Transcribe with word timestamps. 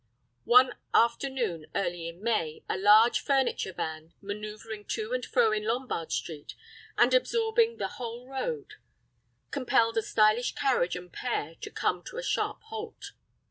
One 0.49 0.73
afternoon 0.95 1.67
early 1.75 2.07
in 2.07 2.23
May 2.23 2.63
a 2.67 2.75
large 2.75 3.19
furniture 3.19 3.71
van, 3.71 4.15
manœuvring 4.19 4.87
to 4.95 5.13
and 5.13 5.23
fro 5.23 5.51
in 5.51 5.63
Lombard 5.63 6.11
Street 6.11 6.55
and 6.97 7.13
absorbing 7.13 7.77
the 7.77 7.87
whole 7.99 8.27
road, 8.27 8.73
compelled 9.51 9.97
a 9.99 10.01
stylish 10.01 10.55
carriage 10.55 10.95
and 10.95 11.13
pair 11.13 11.53
to 11.61 11.69
come 11.69 12.01
to 12.05 12.17
a 12.17 12.23
sharp 12.23 12.63
halt. 12.63 13.11